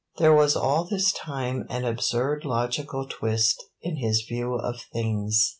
There 0.17 0.33
was 0.33 0.55
all 0.55 0.83
this 0.85 1.11
time 1.11 1.67
an 1.69 1.85
absurd 1.85 2.43
logical 2.43 3.05
twist 3.07 3.63
in 3.83 3.97
his 3.97 4.25
view 4.27 4.55
of 4.55 4.81
things. 4.91 5.49